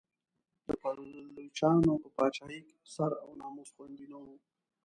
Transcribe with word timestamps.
د 0.65 0.67
پایلوچانو 0.81 1.91
په 2.03 2.09
پاچاهۍ 2.15 2.59
کې 2.67 2.75
سر 2.95 3.11
او 3.23 3.29
ناموس 3.39 3.69
خوندي 3.75 4.05
نه 4.11 4.17
و. 4.23 4.27